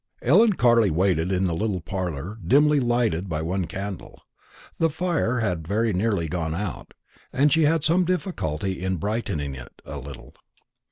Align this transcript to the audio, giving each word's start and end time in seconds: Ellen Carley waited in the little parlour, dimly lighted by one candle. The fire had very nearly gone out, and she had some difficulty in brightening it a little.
Ellen 0.23 0.53
Carley 0.53 0.89
waited 0.89 1.31
in 1.31 1.45
the 1.45 1.53
little 1.53 1.79
parlour, 1.79 2.39
dimly 2.43 2.79
lighted 2.79 3.29
by 3.29 3.43
one 3.43 3.67
candle. 3.67 4.23
The 4.79 4.89
fire 4.89 5.41
had 5.41 5.67
very 5.67 5.93
nearly 5.93 6.27
gone 6.27 6.55
out, 6.55 6.95
and 7.31 7.53
she 7.53 7.65
had 7.65 7.83
some 7.83 8.03
difficulty 8.03 8.81
in 8.83 8.97
brightening 8.97 9.53
it 9.53 9.79
a 9.85 9.99
little. 9.99 10.33